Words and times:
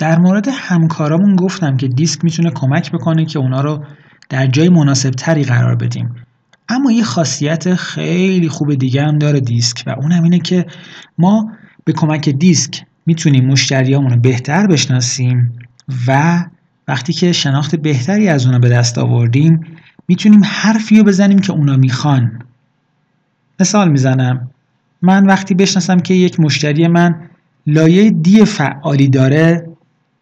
در 0.00 0.18
مورد 0.18 0.48
همکارامون 0.48 1.36
گفتم 1.36 1.76
که 1.76 1.88
دیسک 1.88 2.24
می‌تونه 2.24 2.50
کمک 2.50 2.92
بکنه 2.92 3.24
که 3.24 3.38
اونا 3.38 3.60
رو 3.60 3.84
در 4.28 4.46
جای 4.46 4.68
مناسب 4.68 5.10
تری 5.10 5.44
قرار 5.44 5.76
بدیم. 5.76 6.14
اما 6.68 6.92
یه 6.92 7.04
خاصیت 7.04 7.74
خیلی 7.74 8.48
خوب 8.48 8.74
دیگه 8.74 9.02
هم 9.02 9.18
داره 9.18 9.40
دیسک 9.40 9.82
و 9.86 9.90
اونم 9.90 10.22
اینه 10.22 10.38
که 10.38 10.66
ما 11.18 11.52
به 11.84 11.92
کمک 11.92 12.28
دیسک 12.28 12.84
می‌تونیم 13.06 13.46
مشتریامون 13.46 14.10
رو 14.10 14.20
بهتر 14.20 14.66
بشناسیم 14.66 15.52
و 16.06 16.44
وقتی 16.88 17.12
که 17.12 17.32
شناخت 17.32 17.76
بهتری 17.76 18.28
از 18.28 18.46
اونا 18.46 18.58
به 18.58 18.68
دست 18.68 18.98
آوردیم 18.98 19.60
می‌تونیم 20.08 20.40
حرفی 20.44 20.98
رو 20.98 21.04
بزنیم 21.04 21.38
که 21.38 21.52
اونا 21.52 21.76
می‌خوان. 21.76 22.42
مثال 23.60 23.88
می‌زنم. 23.88 24.50
من 25.02 25.26
وقتی 25.26 25.54
بشناسم 25.54 25.98
که 25.98 26.14
یک 26.14 26.40
مشتری 26.40 26.88
من 26.88 27.14
لایه 27.66 28.10
دی 28.10 28.44
فعالی 28.44 29.08
داره 29.08 29.69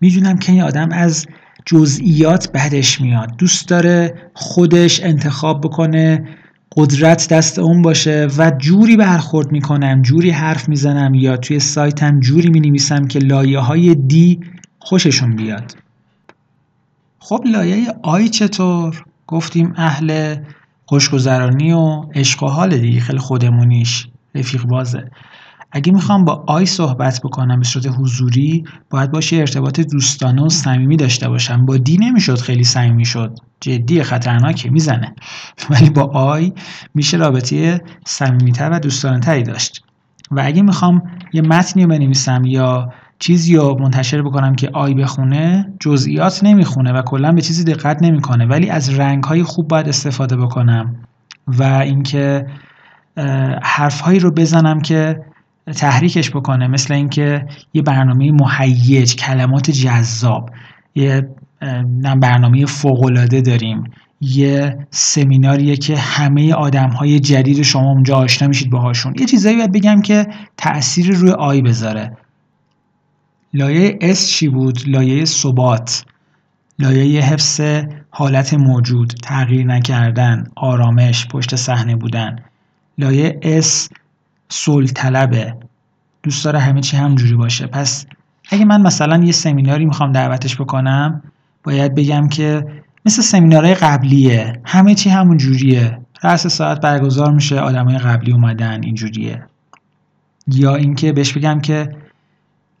می‌دونم 0.00 0.38
که 0.38 0.52
این 0.52 0.62
آدم 0.62 0.88
از 0.92 1.26
جزئیات 1.66 2.52
بعدش 2.52 3.00
میاد. 3.00 3.36
دوست 3.36 3.68
داره 3.68 4.14
خودش 4.34 5.00
انتخاب 5.02 5.60
بکنه 5.60 6.28
قدرت 6.76 7.28
دست 7.28 7.58
اون 7.58 7.82
باشه 7.82 8.28
و 8.38 8.50
جوری 8.58 8.96
برخورد 8.96 9.52
می‌کنم 9.52 10.02
جوری 10.02 10.30
حرف 10.30 10.68
می‌زنم 10.68 11.14
یا 11.14 11.36
توی 11.36 11.60
سایتم 11.60 12.20
جوری 12.20 12.50
می‌نویسم 12.50 13.06
که 13.06 13.18
لایه 13.18 13.58
های 13.58 13.94
دی 13.94 14.40
خوششون 14.78 15.36
بیاد. 15.36 15.76
خب 17.18 17.44
لایه 17.52 17.86
آی 18.02 18.28
چطور؟ 18.28 19.04
گفتیم 19.26 19.72
اهل 19.76 20.36
خوشگذرانی 20.86 21.72
و 21.72 22.04
عشق 22.14 22.42
و 22.42 22.46
حال 22.46 22.78
دیگه 22.78 23.00
خیلی 23.00 23.18
خودمونیش. 23.18 24.08
رفیق 24.34 24.62
بازه. 24.62 25.10
اگه 25.72 25.92
می‌خوام 25.92 26.24
با 26.24 26.44
آی 26.46 26.66
صحبت 26.66 27.20
بکنم 27.24 27.58
به 27.58 27.64
صورت 27.64 27.86
حضوری 27.98 28.64
باید 28.90 29.10
باشه 29.10 29.36
ارتباط 29.36 29.80
دوستانه 29.80 30.42
و 30.42 30.48
صمیمی 30.48 30.96
داشته 30.96 31.28
باشم. 31.28 31.66
با 31.66 31.76
دی 31.76 31.96
نمی‌شد 31.96 32.38
خیلی 32.38 32.64
صمیمی 32.64 33.04
شد. 33.04 33.38
جدی 33.60 34.02
خطرناکه 34.02 34.70
می‌زنه. 34.70 35.14
ولی 35.70 35.90
با 35.90 36.02
آی 36.02 36.52
میشه 36.94 37.16
رابطه 37.16 37.80
صمیمیتر 38.06 38.70
و 38.70 38.78
دوستانه 38.78 39.20
تری 39.20 39.42
داشت. 39.42 39.84
و 40.30 40.42
اگه 40.44 40.62
می‌خوام 40.62 41.02
یه 41.32 41.42
متنی 41.42 41.86
بنویسم 41.86 42.44
یا 42.44 42.92
چیزی 43.18 43.56
رو 43.56 43.76
منتشر 43.80 44.22
بکنم 44.22 44.54
که 44.54 44.70
آی 44.72 44.94
بخونه 44.94 45.72
جزئیات 45.80 46.44
نمی‌خونه 46.44 46.92
و 46.92 47.02
کلا 47.02 47.32
به 47.32 47.40
چیزی 47.40 47.64
دقت 47.64 48.02
نمی‌کنه. 48.02 48.46
ولی 48.46 48.70
از 48.70 48.98
رنگ 48.98 49.24
های 49.24 49.42
خوب 49.42 49.68
باید 49.68 49.88
استفاده 49.88 50.36
بکنم 50.36 50.96
و 51.46 51.62
اینکه 51.62 52.46
حرف 53.62 54.00
هایی 54.00 54.18
رو 54.18 54.30
بزنم 54.30 54.80
که 54.80 55.29
تحریکش 55.66 56.30
بکنه 56.30 56.68
مثل 56.68 56.94
اینکه 56.94 57.46
یه 57.74 57.82
برنامه 57.82 58.32
مهیج 58.32 59.16
کلمات 59.16 59.70
جذاب 59.70 60.50
یه 60.94 61.28
برنامه 62.20 62.66
فوقالعاده 62.66 63.40
داریم 63.40 63.84
یه 64.20 64.86
سمیناریه 64.90 65.76
که 65.76 65.96
همه 65.96 66.54
آدم 66.54 66.88
های 66.88 67.20
جدید 67.20 67.62
شما 67.62 67.90
اونجا 67.90 68.16
آشنا 68.16 68.48
میشید 68.48 68.70
باهاشون. 68.70 69.14
یه 69.20 69.26
چیزایی 69.26 69.56
باید 69.56 69.72
بگم 69.72 70.02
که 70.02 70.26
تأثیر 70.56 71.10
روی 71.16 71.30
آی 71.30 71.62
بذاره. 71.62 72.16
لایه 73.54 73.98
اس 74.00 74.28
چی 74.28 74.48
بود؟ 74.48 74.78
لایه 74.86 75.24
ثبات. 75.24 76.04
لایه 76.78 77.22
حفظ 77.22 77.60
حالت 78.10 78.54
موجود 78.54 79.12
تغییر 79.22 79.66
نکردن 79.66 80.44
آرامش 80.56 81.26
پشت 81.26 81.56
صحنه 81.56 81.96
بودن. 81.96 82.36
لایه 82.98 83.38
اس 83.42 83.88
سول 84.52 84.86
طلبه 84.86 85.56
دوست 86.22 86.44
داره 86.44 86.58
همه 86.58 86.80
چی 86.80 86.96
همجوری 86.96 87.34
باشه. 87.34 87.66
پس 87.66 88.06
اگه 88.50 88.64
من 88.64 88.82
مثلا 88.82 89.24
یه 89.24 89.32
سمیناری 89.32 89.84
می‌خوام 89.84 90.12
دعوتش 90.12 90.60
بکنم 90.60 91.22
باید 91.64 91.94
بگم 91.94 92.28
که 92.28 92.64
مثل 93.06 93.22
سمینارهای 93.22 93.74
قبلیه. 93.74 94.52
همه 94.64 94.94
چی 94.94 95.10
همون 95.10 95.36
جوریه. 95.36 95.98
رأس 96.22 96.46
ساعت 96.46 96.80
برگزار 96.80 97.32
میشه 97.32 97.60
آدمای 97.60 97.98
قبلی 97.98 98.32
اومدن 98.32 98.82
اینجوریه. 98.84 99.46
یا 100.46 100.76
اینکه 100.76 101.12
بهش 101.12 101.32
بگم 101.32 101.60
که 101.60 101.88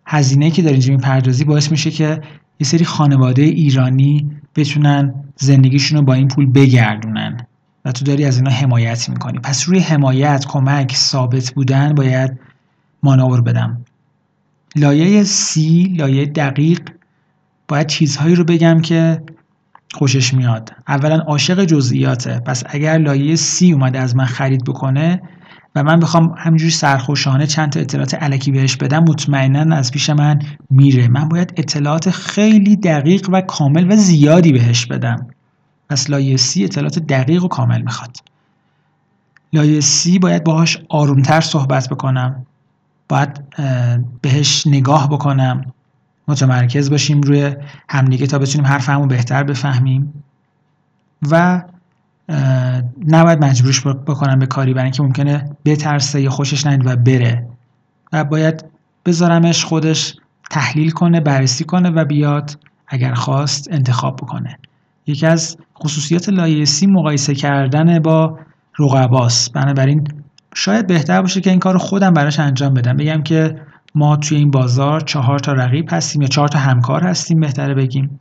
هزینه 0.06 0.50
که 0.50 0.62
داری 0.62 0.74
اینجا 0.74 0.92
می‌پردازی 0.92 1.44
باعث 1.44 1.70
میشه 1.70 1.90
که 1.90 2.20
یه 2.60 2.66
سری 2.66 2.84
خانواده 2.84 3.42
ایرانی 3.42 4.30
بتونن 4.56 5.14
زندگیشون 5.36 5.98
رو 5.98 6.04
با 6.04 6.14
این 6.14 6.28
پول 6.28 6.46
بگردونن. 6.46 7.09
و 7.84 7.92
تو 7.92 8.04
داری 8.04 8.24
از 8.24 8.36
اینا 8.36 8.50
حمایت 8.50 9.08
می‌کنی. 9.08 9.38
پس 9.38 9.68
روی 9.68 9.78
حمایت 9.78 10.44
کمک 10.48 10.96
ثابت 10.96 11.50
بودن 11.50 11.94
باید 11.94 12.40
مانور 13.02 13.40
بدم. 13.40 13.84
لایه 14.76 15.24
سی 15.24 15.94
لایه 15.98 16.26
دقیق 16.26 16.80
باید 17.68 17.86
چیزهایی 17.86 18.34
رو 18.34 18.44
بگم 18.44 18.80
که 18.80 19.22
خوشش 19.94 20.34
میاد. 20.34 20.72
اولا 20.88 21.16
عاشق 21.16 21.64
جزئیاته. 21.64 22.40
پس 22.40 22.62
اگر 22.66 22.98
لایه 22.98 23.36
سی 23.36 23.72
اومده 23.72 23.98
از 23.98 24.16
من 24.16 24.24
خرید 24.24 24.64
بکنه 24.64 25.22
و 25.74 25.82
من 25.82 26.00
بخوام 26.00 26.34
همینجوری 26.38 26.70
سرخوشانه 26.70 27.46
چند 27.46 27.72
تا 27.72 27.80
اطلاعات 27.80 28.14
علکی 28.14 28.52
بهش 28.52 28.76
بدم 28.76 29.04
مطمئنا 29.08 29.76
از 29.76 29.90
پیش 29.90 30.10
من 30.10 30.38
میره. 30.70 31.08
من 31.08 31.28
باید 31.28 31.52
اطلاعات 31.56 32.10
خیلی 32.10 32.76
دقیق 32.76 33.28
و 33.32 33.40
کامل 33.40 33.92
و 33.92 33.96
زیادی 33.96 34.52
بهش 34.52 34.86
بدم. 34.86 35.26
پس 35.90 36.10
لایه 36.10 36.36
سی 36.36 36.64
اطلاعات 36.64 36.98
دقیق 36.98 37.44
و 37.44 37.48
کامل 37.48 37.82
می‌خواد. 37.82 38.16
لایه 39.52 39.80
سی 39.80 40.18
باید 40.18 40.44
باهاش 40.44 40.78
آرومتر 40.88 41.40
صحبت 41.40 41.88
بکنم. 41.88 42.46
باید 43.08 43.40
بهش 44.22 44.66
نگاه 44.66 45.08
بکنم. 45.08 45.72
متمرکز 46.28 46.90
باشیم 46.90 47.20
روی 47.20 47.56
همدیگه 47.88 48.26
تا 48.26 48.38
بتونیم 48.38 48.66
حرفمو 48.66 49.06
بهتر 49.06 49.42
بفهمیم. 49.42 50.24
و 51.30 51.62
نباید 53.06 53.44
مجبورش 53.44 53.86
بکنم 53.86 54.38
به 54.38 54.46
کاری 54.46 54.74
برای 54.74 54.84
اینکه 54.84 55.02
ممکنه 55.02 55.56
بترسه 55.64 56.20
یا 56.20 56.30
خوشش 56.30 56.66
نیاد 56.66 56.86
و 56.86 56.96
بره. 56.96 57.48
و 58.12 58.24
باید 58.24 58.64
بذارمش 59.06 59.64
خودش 59.64 60.16
تحلیل 60.50 60.90
کنه 60.90 61.20
بررسی 61.20 61.64
کنه 61.64 61.90
و 61.90 62.04
بیاد 62.04 62.58
اگر 62.88 63.14
خواست 63.14 63.68
انتخاب 63.72 64.16
بکنه. 64.16 64.58
یکی 65.06 65.26
از 65.26 65.56
خصوصیات 65.78 66.28
لایه 66.28 66.64
سی 66.64 66.86
مقایسه 66.86 67.34
کردن 67.34 67.98
با 67.98 68.38
رقباست. 68.78 69.52
بنابراین 69.52 70.04
شاید 70.54 70.86
بهتر 70.86 71.22
باشه 71.22 71.40
که 71.40 71.50
این 71.50 71.58
کار 71.58 71.78
خودم 71.78 72.12
براش 72.12 72.40
انجام 72.40 72.74
بدم. 72.74 72.96
بگم 72.96 73.22
که 73.22 73.56
ما 73.94 74.16
توی 74.16 74.38
این 74.38 74.50
بازار 74.50 75.00
چهار 75.00 75.38
تا 75.38 75.52
رقیب 75.52 75.88
هستیم 75.90 76.22
یا 76.22 76.28
چهار 76.28 76.48
تا 76.48 76.58
همکار 76.58 77.02
هستیم 77.02 77.40
بهتره 77.40 77.74
بگیم. 77.74 78.20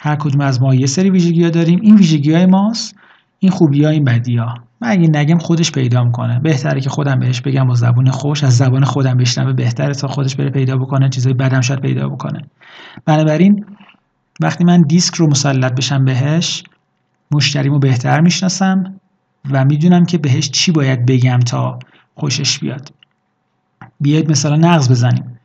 هر 0.00 0.16
کدوم 0.16 0.40
از 0.40 0.62
ما 0.62 0.74
یه 0.74 0.86
سری 0.86 1.10
ویژگی 1.10 1.44
ها 1.44 1.50
داریم. 1.50 1.80
این 1.82 1.96
ویژگی 1.96 2.32
های 2.32 2.46
ماست 2.46 2.96
این 3.38 3.52
خوبی 3.52 3.84
ها 3.84 3.90
این 3.90 4.04
بدی 4.04 4.36
ها 4.36 4.54
من 4.80 4.88
اگه 4.88 5.08
نگم 5.08 5.38
خودش 5.38 5.72
پیدا 5.72 6.04
می‌کنه. 6.04 6.40
بهتره 6.40 6.80
که 6.80 6.90
خودم 6.90 7.18
بهش 7.18 7.40
بگم 7.40 7.66
با 7.66 7.74
زبون 7.74 8.10
خوش 8.10 8.44
از 8.44 8.56
زبان 8.56 8.84
خودم 8.84 9.16
بشنوه. 9.16 9.52
بهتره 9.52 9.94
تا 9.94 10.08
خودش 10.08 10.36
بره 10.36 10.50
پیدا 10.50 10.76
بکنه 10.76 11.08
چیزای 11.08 11.34
بدم 11.34 11.60
شاید 11.60 11.80
پیدا 11.80 12.08
بکنه. 12.08 12.40
بنابراین 13.06 13.64
وقتی 14.40 14.64
من 14.64 14.82
دیسک 14.82 15.14
رو 15.14 15.26
مسلط 15.26 15.72
بشم 15.72 16.04
بهش 16.04 16.64
مشتریمو 17.30 17.78
بهتر 17.78 18.20
می‌شناسم 18.20 19.00
و 19.50 19.64
می‌دونم 19.64 20.04
که 20.06 20.18
بهش 20.18 20.50
چی 20.50 20.72
باید 20.72 21.06
بگم 21.06 21.38
تا 21.38 21.78
خوشش 22.14 22.58
بیاد. 22.58 22.92
بیاید 24.00 24.30
مثلا 24.30 24.56
نقض 24.56 24.90
بزنیم. 24.90 25.38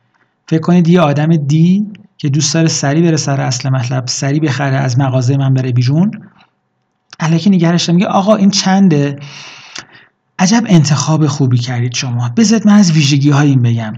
فکر 0.46 0.60
کنید 0.60 0.88
یه 0.88 1.00
آدم 1.00 1.36
دی 1.36 1.86
که 2.18 2.28
دوست 2.28 2.54
داره 2.54 2.68
سری 2.68 3.02
بره 3.02 3.16
سر 3.16 3.40
اصل 3.40 3.68
مطلب 3.68 4.06
سری 4.06 4.40
بخره 4.40 4.76
از 4.76 4.98
مغازه 4.98 5.36
من 5.36 5.54
بره 5.54 5.72
بیرون 5.72 6.10
الکی 7.20 7.50
نگرش 7.50 7.90
میگه 7.90 8.06
آقا 8.06 8.34
این 8.34 8.50
چنده؟ 8.50 9.18
عجب 10.38 10.64
انتخاب 10.66 11.26
خوبی 11.26 11.58
کردید 11.58 11.94
شما. 11.94 12.28
بذارید 12.28 12.66
من 12.66 12.74
از 12.74 12.92
ویژگی 12.92 13.30
های 13.30 13.48
این 13.48 13.62
بگم. 13.62 13.94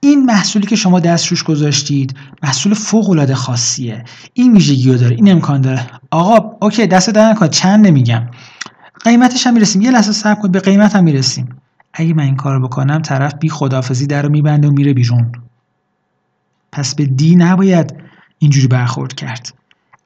این 0.00 0.24
محصولی 0.26 0.66
که 0.66 0.76
شما 0.76 1.00
دست 1.00 1.26
روش 1.26 1.42
گذاشتید 1.42 2.16
محصول 2.42 2.74
فوق 2.74 3.10
العاده 3.10 3.34
خاصیه. 3.34 4.04
این 4.34 4.52
ویژگی 4.52 4.92
رو 4.92 4.98
داره 4.98 5.16
این 5.16 5.30
امکان 5.30 5.60
داره. 5.60 5.86
آقا 6.10 6.56
اوکی 6.62 6.86
دست 6.86 7.10
در 7.10 7.30
نکن 7.30 7.48
چند 7.48 7.86
نمیگم. 7.86 8.26
قیمتش 9.04 9.46
هم 9.46 9.54
می‌رسیم. 9.54 9.82
یه 9.82 9.90
لحظه 9.90 10.12
صبر 10.12 10.40
کن 10.40 10.52
به 10.52 10.60
قیمت 10.60 10.96
هم 10.96 11.04
می‌رسیم. 11.04 11.48
اگه 11.92 12.14
من 12.14 12.22
این 12.22 12.36
کار 12.36 12.60
بکنم 12.60 13.02
طرف 13.02 13.34
بی 13.34 13.48
خدافزی 13.48 14.06
در 14.06 14.22
رو 14.22 14.28
میبنده 14.28 14.68
و 14.68 14.70
میره 14.70 14.92
بیرون. 14.94 15.32
پس 16.72 16.94
به 16.94 17.04
دی 17.04 17.36
نباید 17.36 17.94
اینجوری 18.38 18.66
برخورد 18.66 19.14
کرد. 19.14 19.54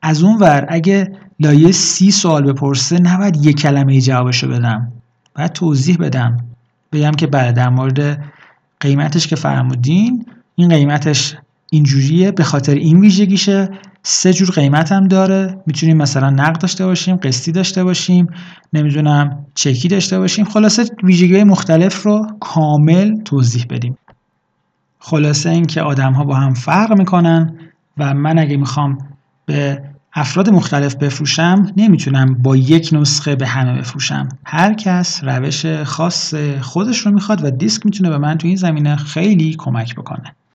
از 0.03 0.23
اون 0.23 0.39
ور 0.39 0.67
اگه 0.69 1.13
لایه 1.41 1.73
سی 1.73 2.11
سوال 2.11 2.53
بپرسه 2.53 2.99
نباید 2.99 3.47
یه 3.47 3.53
کلمه 3.53 4.01
جوابشو 4.01 4.49
بدم. 4.49 4.93
باید 5.37 5.53
توضیح 5.53 5.97
بدم. 5.97 6.37
بگم 6.93 7.11
که 7.11 7.27
بله 7.27 7.53
در 7.53 7.69
مورد 7.69 8.25
قیمتش 8.83 9.27
که 9.27 9.37
فرمودین 9.37 10.27
این 10.55 10.69
قیمتش 10.69 11.37
اینجوریه 11.71 12.33
به 12.33 12.45
خاطر 12.45 12.75
این 12.75 13.01
ویژگیشه. 13.01 13.69
سه 14.03 14.33
جور 14.33 14.51
قیمت 14.51 14.93
هم 14.93 15.09
داره. 15.09 15.59
می‌تونیم 15.67 15.97
مثلا 15.97 16.31
نقد 16.31 16.61
داشته 16.61 16.87
باشیم 16.87 17.17
قسطی 17.17 17.53
داشته 17.53 17.85
باشیم 17.85 18.27
نمی‌دونم 18.73 19.47
چکی 19.55 19.89
داشته 19.89 20.19
باشیم. 20.19 20.45
خلاصه 20.45 20.85
ویژگی 21.03 21.45
مختلف 21.45 22.03
رو 22.03 22.27
کامل 22.41 23.23
توضیح 23.23 23.67
بدیم. 23.71 23.99
خلاصه 24.99 25.51
اینکه 25.51 25.83
آدم 25.83 26.13
ها 26.13 26.25
با 26.25 26.35
هم 26.35 26.55
فرق 26.55 26.99
می‌کنن 26.99 27.59
و 27.99 28.15
من 28.15 28.39
اگه 28.39 28.57
می‌خوام 28.57 28.99
به 29.47 29.83
افراد 30.15 30.51
مختلف 30.51 30.95
بفروشم 30.95 31.73
نمی‌تونم 31.77 32.35
با 32.35 32.57
یک 32.57 32.89
نسخه 32.93 33.37
به 33.37 33.47
همه 33.47 33.79
بفروشم. 33.79 34.29
هر 34.45 34.75
کس 34.75 35.25
روش 35.25 35.67
خاص 35.67 36.35
خودش 36.61 36.99
رو 36.99 37.13
می‌خواد 37.13 37.45
و 37.45 37.51
دیسک 37.51 37.87
می‌تونه 37.87 38.11
به 38.11 38.19
من 38.19 38.39
تو 38.39 38.47
این 38.47 38.57
زمینه 38.57 38.97
خیلی 38.97 39.55
کمک 39.59 39.95
بکنه. 39.95 40.35